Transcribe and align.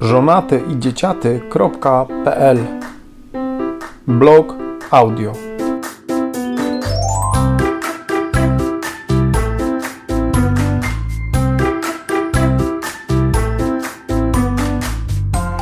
żonaty 0.00 0.62
i 0.70 0.78
dzieciaty.pl 0.78 2.58
Blog 4.06 4.54
audio. 4.90 5.32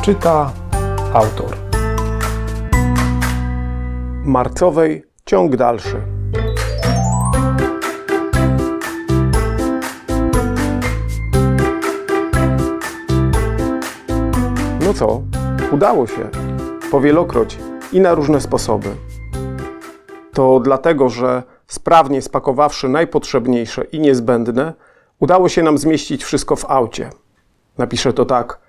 Czyta 0.01 0.51
autor. 1.13 1.57
Marcowej 4.25 5.03
ciąg 5.25 5.55
dalszy 5.55 6.16
No 14.87 14.93
co? 14.93 15.21
Udało 15.71 16.07
się. 16.07 16.29
Powielokroć 16.91 17.57
i 17.93 17.99
na 17.99 18.15
różne 18.15 18.41
sposoby. 18.41 18.89
To 20.33 20.59
dlatego, 20.59 21.09
że 21.09 21.43
sprawnie 21.67 22.21
spakowawszy 22.21 22.89
najpotrzebniejsze 22.89 23.83
i 23.83 23.99
niezbędne, 23.99 24.73
udało 25.19 25.49
się 25.49 25.63
nam 25.63 25.77
zmieścić 25.77 26.23
wszystko 26.23 26.55
w 26.55 26.65
aucie. 26.71 27.09
Napiszę 27.77 28.13
to 28.13 28.25
tak. 28.25 28.59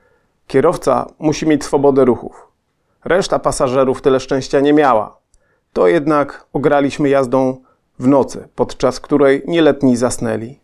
Kierowca 0.46 1.06
musi 1.18 1.46
mieć 1.46 1.64
swobodę 1.64 2.04
ruchów. 2.04 2.48
Reszta 3.04 3.38
pasażerów 3.38 4.02
tyle 4.02 4.20
szczęścia 4.20 4.60
nie 4.60 4.72
miała. 4.72 5.16
To 5.72 5.88
jednak 5.88 6.46
ograliśmy 6.52 7.08
jazdą 7.08 7.56
w 7.98 8.06
nocy, 8.06 8.48
podczas 8.54 9.00
której 9.00 9.42
nieletni 9.46 9.96
zasnęli. 9.96 10.60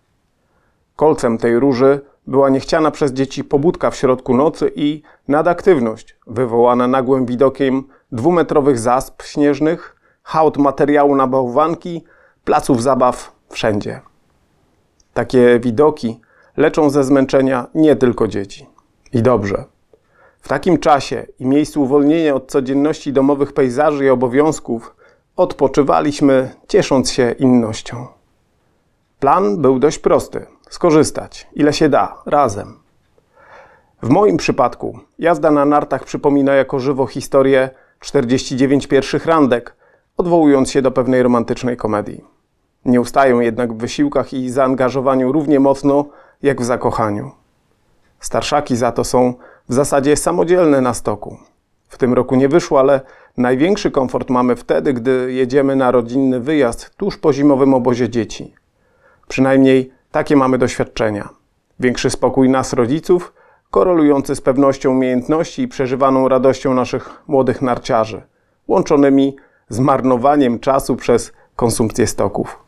Kolcem 0.96 1.38
tej 1.38 1.58
róży 1.58 2.00
była 2.26 2.48
niechciana 2.48 2.90
przez 2.90 3.12
dzieci 3.12 3.44
pobudka 3.44 3.90
w 3.90 3.96
środku 3.96 4.34
nocy 4.34 4.72
i 4.74 5.02
nadaktywność 5.28 6.16
wywołana 6.26 6.86
nagłym 6.86 7.26
widokiem 7.26 7.84
dwumetrowych 8.12 8.78
zasp 8.78 9.22
śnieżnych, 9.22 9.96
hałd 10.22 10.56
materiału 10.56 11.16
na 11.16 11.26
bałwanki, 11.26 12.04
placów 12.44 12.82
zabaw 12.82 13.32
wszędzie. 13.48 14.00
Takie 15.14 15.60
widoki 15.60 16.20
leczą 16.56 16.90
ze 16.90 17.04
zmęczenia 17.04 17.66
nie 17.74 17.96
tylko 17.96 18.28
dzieci. 18.28 18.66
I 19.12 19.22
dobrze. 19.22 19.64
W 20.40 20.48
takim 20.48 20.78
czasie 20.78 21.26
i 21.38 21.46
miejscu 21.46 21.82
uwolnienia 21.82 22.34
od 22.34 22.50
codzienności 22.50 23.12
domowych 23.12 23.52
pejzaży 23.52 24.04
i 24.04 24.10
obowiązków 24.10 24.96
odpoczywaliśmy, 25.36 26.50
ciesząc 26.68 27.12
się 27.12 27.34
innością. 27.38 28.06
Plan 29.20 29.62
był 29.62 29.78
dość 29.78 29.98
prosty 29.98 30.53
skorzystać, 30.70 31.48
ile 31.54 31.72
się 31.72 31.88
da, 31.88 32.22
razem. 32.26 32.78
W 34.02 34.08
moim 34.08 34.36
przypadku 34.36 34.98
jazda 35.18 35.50
na 35.50 35.64
nartach 35.64 36.04
przypomina 36.04 36.54
jako 36.54 36.78
żywo 36.78 37.06
historię 37.06 37.70
49 38.00 38.86
pierwszych 38.86 39.26
randek, 39.26 39.76
odwołując 40.16 40.70
się 40.70 40.82
do 40.82 40.90
pewnej 40.90 41.22
romantycznej 41.22 41.76
komedii. 41.76 42.24
Nie 42.84 43.00
ustają 43.00 43.40
jednak 43.40 43.72
w 43.72 43.76
wysiłkach 43.76 44.32
i 44.32 44.50
zaangażowaniu 44.50 45.32
równie 45.32 45.60
mocno 45.60 46.04
jak 46.42 46.60
w 46.60 46.64
zakochaniu. 46.64 47.30
Starszaki 48.20 48.76
za 48.76 48.92
to 48.92 49.04
są 49.04 49.34
w 49.68 49.74
zasadzie 49.74 50.16
samodzielne 50.16 50.80
na 50.80 50.94
stoku. 50.94 51.36
W 51.88 51.98
tym 51.98 52.14
roku 52.14 52.36
nie 52.36 52.48
wyszło, 52.48 52.80
ale 52.80 53.00
największy 53.36 53.90
komfort 53.90 54.30
mamy 54.30 54.56
wtedy, 54.56 54.92
gdy 54.92 55.32
jedziemy 55.32 55.76
na 55.76 55.90
rodzinny 55.90 56.40
wyjazd 56.40 56.96
tuż 56.96 57.18
po 57.18 57.32
zimowym 57.32 57.74
obozie 57.74 58.08
dzieci. 58.08 58.54
Przynajmniej 59.28 59.92
takie 60.14 60.36
mamy 60.36 60.58
doświadczenia. 60.58 61.28
Większy 61.80 62.10
spokój 62.10 62.48
nas, 62.48 62.72
rodziców, 62.72 63.32
korelujący 63.70 64.34
z 64.34 64.40
pewnością 64.40 64.90
umiejętności 64.90 65.62
i 65.62 65.68
przeżywaną 65.68 66.28
radością 66.28 66.74
naszych 66.74 67.22
młodych 67.26 67.62
narciarzy, 67.62 68.22
łączonymi 68.68 69.36
z 69.68 69.78
marnowaniem 69.78 70.58
czasu 70.58 70.96
przez 70.96 71.32
konsumpcję 71.56 72.06
stoków. 72.06 72.58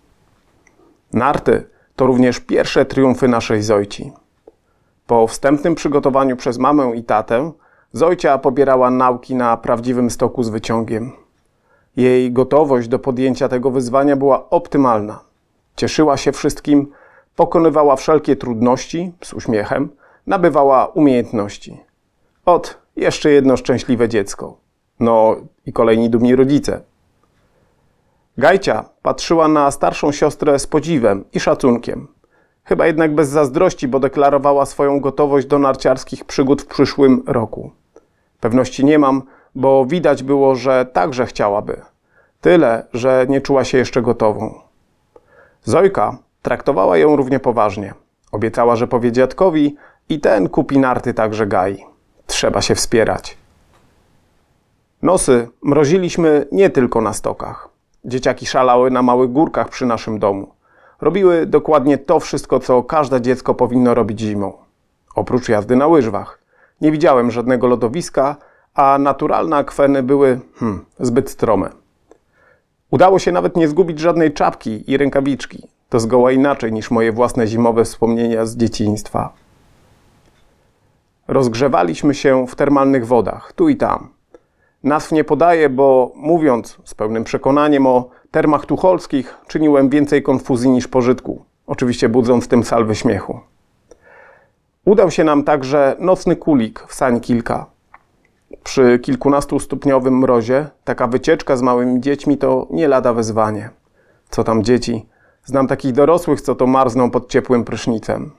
Narty 1.13 1.65
to 1.97 2.07
również 2.07 2.41
pierwsze 2.41 2.85
triumfy 2.85 3.29
naszej 3.29 3.63
Zojci. 3.63 4.13
Po 5.07 5.27
wstępnym 5.27 5.75
przygotowaniu 5.75 6.37
przez 6.37 6.59
mamę 6.59 6.97
i 6.97 7.05
tatę, 7.05 7.53
Zojcia 7.93 8.39
pobierała 8.39 8.91
nauki 8.91 9.35
na 9.35 9.57
prawdziwym 9.57 10.11
stoku 10.11 10.43
z 10.43 10.49
wyciągiem. 10.49 11.13
Jej 11.97 12.33
gotowość 12.33 12.89
do 12.89 12.99
podjęcia 12.99 13.49
tego 13.49 13.71
wyzwania 13.71 14.17
była 14.17 14.51
optymalna. 14.51 15.21
Cieszyła 15.77 16.17
się 16.17 16.33
wszystkim, 16.33 16.93
pokonywała 17.37 17.97
wszelkie 17.97 18.37
trudności 18.37 19.13
z 19.25 19.33
uśmiechem, 19.33 19.89
nabywała 20.27 20.87
umiejętności. 20.87 21.81
Ot, 22.47 22.79
jeszcze 22.97 23.31
jedno 23.31 23.57
szczęśliwe 23.57 24.09
dziecko. 24.09 24.57
No 25.01 25.37
i 25.67 25.73
kolejni 25.73 26.11
dumni 26.11 26.37
rodzice. 26.37 26.81
Gajcia 28.39 28.85
patrzyła 29.03 29.49
na 29.49 29.71
starszą 29.71 30.13
siostrę 30.13 30.59
z 30.59 30.67
podziwem 30.67 31.25
i 31.33 31.41
szacunkiem. 31.41 32.09
Chyba 32.65 32.87
jednak 32.87 33.15
bez 33.15 33.29
zazdrości, 33.29 33.89
bo 33.89 34.01
deklarowała 34.01 34.67
swoją 34.67 35.01
gotowość 35.01 35.47
do 35.47 35.59
narciarskich 35.59 36.25
przygód 36.25 36.63
w 36.63 36.67
przyszłym 36.67 37.23
roku. 37.27 37.71
Pewności 38.41 38.85
nie 38.85 38.99
mam, 38.99 39.23
bo 39.55 39.87
widać 39.87 40.23
było, 40.23 40.55
że 40.55 40.87
także 40.93 41.27
chciałaby. 41.27 41.81
Tyle, 42.41 42.87
że 42.93 43.27
nie 43.29 43.41
czuła 43.41 43.65
się 43.65 43.79
jeszcze 43.79 44.03
gotową. 44.03 44.61
Zojka 45.65 46.19
traktowała 46.47 46.97
ją 46.97 47.17
równie 47.17 47.41
poważnie. 47.41 47.95
Obiecała, 48.33 48.77
że 48.77 48.87
powie 48.87 49.13
dziadkowi 49.13 49.77
i 50.09 50.21
ten 50.21 50.49
kupi 50.49 50.79
narty 50.79 51.15
także 51.15 51.47
Gai. 51.47 51.85
Trzeba 52.27 52.63
się 52.63 52.75
wspierać. 52.75 53.37
Nosy 55.03 55.49
mroziliśmy 55.63 56.47
nie 56.53 56.71
tylko 56.71 57.01
na 57.01 57.13
stokach. 57.13 57.69
Dzieciaki 58.05 58.47
szalały 58.47 58.91
na 58.91 59.03
małych 59.03 59.33
górkach 59.33 59.69
przy 59.69 59.87
naszym 59.87 60.19
domu. 60.19 60.49
Robiły 61.01 61.47
dokładnie 61.47 61.99
to 61.99 62.21
wszystko, 62.21 62.61
co 62.61 62.83
każde 62.83 63.21
dziecko 63.21 63.55
powinno 63.55 63.95
robić 63.95 64.21
zimą. 64.21 64.53
Oprócz 65.15 65.49
jazdy 65.49 65.77
na 65.77 65.87
łyżwach. 65.87 66.39
Nie 66.81 66.93
widziałem 66.93 67.31
żadnego 67.31 67.67
lodowiska, 67.67 68.37
a 68.75 68.99
naturalne 68.99 69.57
akweny 69.57 70.03
były 70.03 70.41
hmm, 70.59 70.85
zbyt 71.01 71.31
strome. 71.31 71.71
Udało 72.91 73.19
się 73.19 73.33
nawet 73.33 73.57
nie 73.57 73.69
zgubić 73.69 73.99
żadnej 73.99 74.33
czapki 74.33 74.91
i 74.91 74.97
rękawiczki. 74.97 75.76
To 75.89 76.01
zgoła 76.01 76.33
inaczej 76.33 76.73
niż 76.73 76.91
moje 76.91 77.13
własne 77.13 77.47
zimowe 77.47 77.85
wspomnienia 77.85 78.47
z 78.47 78.57
dzieciństwa. 78.57 79.33
Rozgrzewaliśmy 81.29 82.15
się 82.15 82.47
w 82.47 82.55
termalnych 82.55 83.07
wodach, 83.07 83.53
tu 83.53 83.69
i 83.69 83.77
tam. 83.77 84.09
Nazw 84.85 85.13
nie 85.13 85.25
podaję, 85.25 85.69
bo 85.69 86.13
mówiąc 86.15 86.79
z 86.85 86.95
pełnym 86.95 87.25
przekonaniem 87.25 87.87
o 87.87 88.09
termach 88.31 88.67
tucholskich, 88.67 89.35
czyniłem 89.47 89.89
więcej 89.89 90.23
konfuzji 90.23 90.71
niż 90.71 90.89
pożytku, 90.89 91.45
oczywiście 91.67 92.09
budząc 92.09 92.49
tym 92.49 92.65
salwy 92.65 92.95
śmiechu. 92.95 93.41
Udał 94.85 95.11
się 95.11 95.25
nam 95.25 95.45
także 95.45 95.97
nocny 95.99 96.37
kulik 96.37 96.85
w 96.89 96.95
sań 96.95 97.21
kilka. 97.21 97.67
Przy 98.65 98.99
kilkunastu 98.99 99.59
stopniowym 99.61 100.19
mrozie 100.19 100.67
taka 100.85 101.07
wycieczka 101.07 101.57
z 101.57 101.63
małymi 101.63 102.01
dziećmi 102.01 102.39
to 102.39 102.67
nie 102.71 102.89
lada 102.89 103.13
wyzwanie. 103.13 103.71
Co 104.31 104.45
tam 104.45 104.63
dzieci? 104.63 105.07
Znam 105.47 105.67
takich 105.67 105.93
dorosłych, 105.93 106.41
co 106.41 106.55
to 106.55 106.67
marzną 106.67 107.11
pod 107.11 107.29
ciepłym 107.29 107.65
prysznicem. 107.65 108.31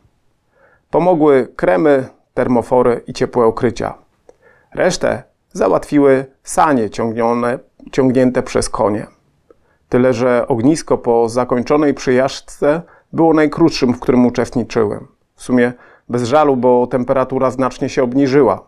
Pomogły 0.90 1.48
kremy, 1.56 2.08
termofory 2.34 3.04
i 3.08 3.14
ciepłe 3.14 3.46
okrycia. 3.46 3.94
Resztę 4.74 5.24
załatwiły 5.54 6.26
sanie 6.44 6.90
ciągnione, 6.90 7.60
ciągnięte 7.92 8.44
przez 8.44 8.70
konie. 8.70 9.08
Tyle, 9.90 10.14
że 10.14 10.48
ognisko 10.48 10.98
po 10.98 11.30
zakończonej 11.30 11.94
przyjażdżce 11.94 12.82
było 13.14 13.34
najkrótszym, 13.34 13.94
w 13.94 14.00
którym 14.00 14.26
uczestniczyłem. 14.26 15.08
W 15.36 15.44
sumie 15.44 15.74
bez 16.10 16.24
żalu, 16.24 16.58
bo 16.58 16.88
temperatura 16.88 17.52
znacznie 17.52 17.90
się 17.90 18.04
obniżyła. 18.04 18.64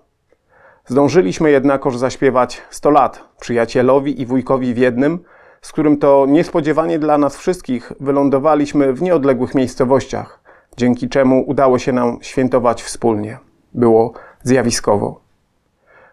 Zdążyliśmy 0.85 1.51
jednakoż 1.51 1.97
zaśpiewać 1.97 2.61
100 2.69 2.89
lat 2.89 3.23
przyjacielowi 3.39 4.21
i 4.21 4.25
wujkowi 4.25 4.73
w 4.73 4.77
jednym, 4.77 5.19
z 5.61 5.71
którym 5.71 5.97
to 5.97 6.25
niespodziewanie 6.27 6.99
dla 6.99 7.17
nas 7.17 7.37
wszystkich 7.37 7.91
wylądowaliśmy 7.99 8.93
w 8.93 9.01
nieodległych 9.01 9.55
miejscowościach, 9.55 10.39
dzięki 10.77 11.09
czemu 11.09 11.43
udało 11.47 11.79
się 11.79 11.91
nam 11.91 12.17
świętować 12.21 12.83
wspólnie. 12.83 13.37
Było 13.73 14.13
zjawiskowo. 14.43 15.19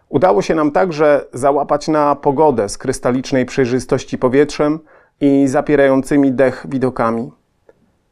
Udało 0.09 0.41
się 0.41 0.55
nam 0.55 0.71
także 0.71 1.25
załapać 1.33 1.87
na 1.87 2.15
pogodę 2.15 2.69
z 2.69 2.77
krystalicznej 2.77 3.45
przejrzystości 3.45 4.17
powietrzem 4.17 4.79
i 5.21 5.47
zapierającymi 5.47 6.31
dech 6.31 6.65
widokami. 6.69 7.31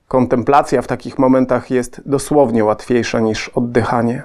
Kontemplacja 0.08 0.82
w 0.82 0.88
takich 0.88 1.20
momentach 1.20 1.72
jest 1.72 2.02
dosłownie 2.06 2.64
łatwiejsza 2.64 3.20
niż 3.20 3.50
oddychanie. 3.50 4.24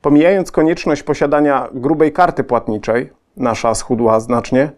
Pomijając 0.00 0.52
konieczność 0.52 1.02
posiadania 1.02 1.68
grubej 1.74 2.12
karty 2.12 2.44
płatniczej, 2.44 3.12
nasza 3.36 3.74
schudła 3.74 4.20
znacznie, 4.20 4.70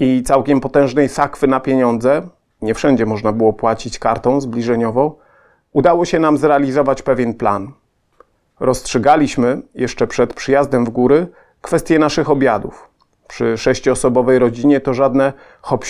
i 0.00 0.22
całkiem 0.22 0.60
potężnej 0.60 1.08
sakwy 1.08 1.46
na 1.46 1.60
pieniądze, 1.60 2.22
nie 2.62 2.74
wszędzie 2.74 3.06
można 3.06 3.32
było 3.32 3.52
płacić 3.52 3.98
kartą 3.98 4.40
zbliżeniową, 4.40 5.12
udało 5.72 6.04
się 6.04 6.18
nam 6.18 6.38
zrealizować 6.38 7.02
pewien 7.02 7.34
plan. 7.34 7.72
rozstrzygaliśmy 8.60 9.62
jeszcze 9.74 10.06
przed 10.06 10.34
przyjazdem 10.34 10.84
w 10.84 10.90
góry 10.90 11.26
kwestie 11.60 11.98
naszych 11.98 12.30
obiadów. 12.30 12.88
Przy 13.28 13.58
sześcioosobowej 13.58 14.38
rodzinie 14.38 14.80
to 14.80 14.94
żadne 14.94 15.32
hop 15.60 15.84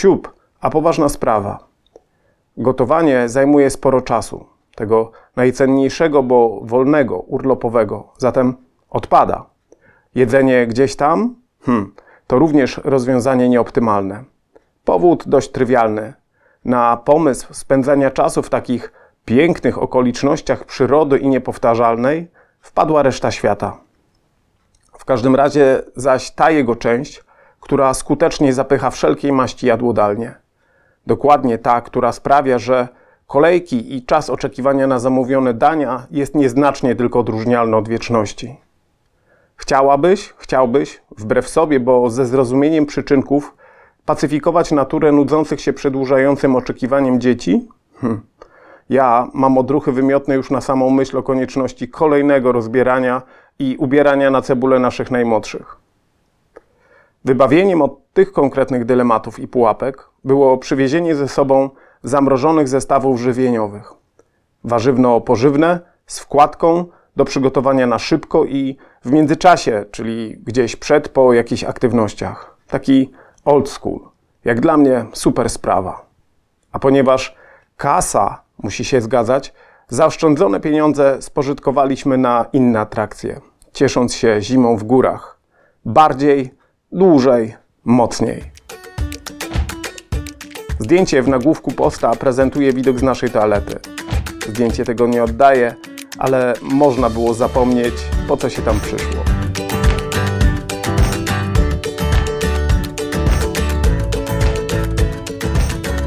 a 0.61 0.71
poważna 0.71 1.09
sprawa. 1.09 1.59
Gotowanie 2.57 3.29
zajmuje 3.29 3.71
sporo 3.71 4.01
czasu, 4.01 4.47
tego 4.75 5.13
najcenniejszego, 5.37 6.23
bo 6.23 6.61
wolnego, 6.63 7.19
urlopowego, 7.19 8.09
zatem 8.19 8.55
odpada. 8.91 9.45
Jedzenie 10.15 10.67
gdzieś 10.67 10.97
tam? 10.97 11.35
Hmm, 11.63 11.93
to 12.31 12.39
również 12.39 12.81
rozwiązanie 12.85 13.49
nieoptymalne. 13.49 14.25
Powód 14.85 15.25
dość 15.27 15.51
trywialny. 15.51 16.13
Na 16.65 16.97
pomysł 16.97 17.55
spędzania 17.55 18.11
czasu 18.11 18.43
w 18.43 18.51
takich 18.51 18.93
pięknych 19.25 19.83
okolicznościach 19.83 20.65
przyrody 20.65 21.19
i 21.19 21.29
niepowtarzalnej 21.29 22.29
wpadła 22.61 23.03
reszta 23.03 23.31
świata. 23.31 23.77
W 24.99 25.05
każdym 25.05 25.35
razie 25.35 25.83
zaś 25.97 26.31
ta 26.31 26.51
jego 26.51 26.77
część, 26.77 27.25
która 27.61 27.95
skutecznie 27.95 28.53
zapycha 28.53 28.91
wszelkiej 28.91 29.33
maści 29.33 29.67
jadłodalnie. 29.67 30.35
Dokładnie 31.07 31.59
ta, 31.59 31.81
która 31.81 32.13
sprawia, 32.13 32.59
że 32.59 32.89
kolejki 33.27 33.97
i 33.97 34.05
czas 34.05 34.31
oczekiwania 34.31 34.87
na 34.87 34.99
zamówione 34.99 35.55
dania 35.55 36.07
jest 36.11 36.35
nieznacznie 36.35 36.97
tylko 36.97 37.19
odróżnialny 37.19 37.77
od 37.77 37.89
wieczności. 37.89 38.57
Chciałabyś, 39.61 40.35
chciałbyś, 40.39 41.03
wbrew 41.19 41.49
sobie, 41.49 41.81
bo 41.81 42.11
ze 42.11 42.27
zrozumieniem 42.27 42.87
przyczynków, 42.87 43.57
pacyfikować 44.05 44.73
naturę 44.73 45.13
nudzących 45.13 45.61
się 45.61 45.73
przedłużającym 45.73 46.57
oczekiwaniem 46.57 47.21
dzieci? 47.21 47.69
Hm. 48.01 48.21
Ja 48.91 49.29
mam 49.35 49.59
odruchy 49.59 49.93
wymiotne 49.93 50.35
już 50.35 50.51
na 50.51 50.61
samą 50.61 50.91
myśl 50.91 51.19
o 51.19 51.23
konieczności 51.23 51.89
kolejnego 51.89 52.53
rozbierania 52.53 53.23
i 53.59 53.77
ubierania 53.79 54.31
na 54.31 54.43
cebulę 54.43 54.79
naszych 54.79 55.11
najmłodszych. 55.11 55.77
Wybawieniem 57.25 57.83
od 57.83 58.13
tych 58.13 58.33
konkretnych 58.33 58.85
dylematów 58.85 59.39
i 59.39 59.49
pułapek 59.49 60.09
było 60.25 60.59
przywiezienie 60.59 61.15
ze 61.15 61.29
sobą 61.29 61.71
zamrożonych 62.03 62.69
zestawów 62.69 63.21
żywieniowych. 63.21 63.93
Warzywno-pożywne 64.65 65.79
z 66.07 66.19
wkładką 66.21 66.85
do 67.17 67.25
przygotowania 67.25 67.87
na 67.87 67.99
szybko 67.99 68.45
i 68.45 68.77
w 69.05 69.13
międzyczasie, 69.13 69.85
czyli 69.91 70.37
gdzieś 70.45 70.77
przed, 70.77 71.09
po 71.09 71.33
jakichś 71.33 71.65
aktywnościach. 71.65 72.57
Taki 72.67 73.11
old 73.45 73.69
school. 73.69 74.01
Jak 74.45 74.61
dla 74.61 74.77
mnie 74.77 75.07
super 75.13 75.51
sprawa. 75.51 76.07
A 76.73 76.79
ponieważ 76.79 77.37
kasa 77.77 78.43
musi 78.63 78.85
się 78.85 79.01
zgadzać, 79.01 79.53
zaoszczędzone 79.89 80.61
pieniądze 80.61 81.23
spożytkowaliśmy 81.23 82.19
na 82.19 82.47
inne 82.53 82.81
atrakcje, 82.81 83.41
ciesząc 83.73 84.15
się 84.15 84.37
zimą 84.41 84.77
w 84.77 84.85
górach. 84.85 85.39
Bardziej, 85.85 86.55
dłużej, 86.93 87.55
mocniej. 87.85 88.43
Zdjęcie 90.79 91.23
w 91.23 91.29
nagłówku 91.29 91.73
posta 91.73 92.11
prezentuje 92.11 92.73
widok 92.73 92.99
z 92.99 93.03
naszej 93.03 93.31
toalety. 93.31 93.79
Zdjęcie 94.49 94.85
tego 94.85 95.07
nie 95.07 95.25
oddaje, 95.25 95.75
ale 96.21 96.55
można 96.63 97.11
było 97.11 97.35
zapomnieć, 97.35 97.95
po 98.29 98.37
co 98.37 98.51
się 98.51 98.63
tam 98.63 98.81
przyszło. 98.81 99.25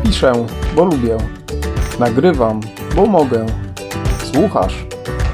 Piszę, 0.04 0.34
bo 0.76 0.86
lubię. 0.86 1.18
Nagrywam, 2.00 2.62
bo 2.96 3.06
mogę. 3.06 3.46
Słuchasz, 4.34 4.86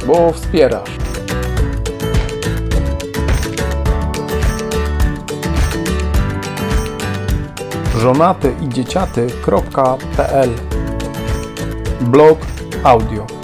bo 0.08 0.31
wspierasz. 0.31 0.90
żonaty 7.98 8.56
i 8.62 8.70
dzieciaty.pl 8.70 10.50
Blog 12.02 12.40
audio 12.84 13.38